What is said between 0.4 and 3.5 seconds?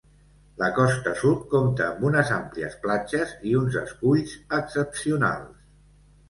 La costa sud compta amb unes àmplies platges